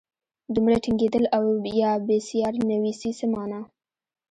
[0.55, 1.43] دومره ټینګېدل او
[1.81, 3.59] یا بېسیار نویسي څه مانا.